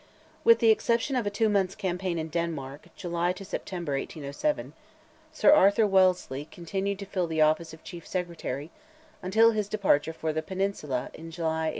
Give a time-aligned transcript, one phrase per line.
[0.43, 6.45] With the exception of a two months' campaign in Denmark—July to September, 1807—Sir Arthur Wellesley
[6.49, 8.71] continued to fill the office of Chief Secretary,
[9.21, 11.69] until his departure for the Peninsula, in July, 1808.